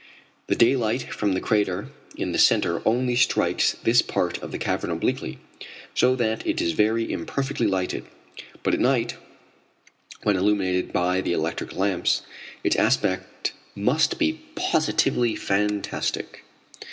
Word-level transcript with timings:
The 0.47 0.55
daylight 0.55 1.13
from 1.13 1.33
the 1.33 1.39
crater 1.39 1.89
in 2.15 2.31
the 2.31 2.39
centre 2.39 2.81
only 2.87 3.15
strikes 3.15 3.73
this 3.83 4.01
part 4.01 4.39
of 4.39 4.51
the 4.51 4.57
cavern 4.57 4.89
obliquely, 4.89 5.37
so 5.93 6.15
that 6.15 6.43
it 6.47 6.59
is 6.59 6.71
very 6.71 7.11
imperfectly 7.11 7.67
lighted, 7.67 8.05
but 8.63 8.73
at 8.73 8.79
night, 8.79 9.15
when 10.23 10.37
illuminated 10.37 10.91
by 10.91 11.21
the 11.21 11.33
electric 11.33 11.75
lamps, 11.75 12.23
its 12.63 12.75
aspect 12.77 13.51
must 13.75 14.17
be 14.17 14.41
positively 14.55 15.35
fantastic. 15.35 16.45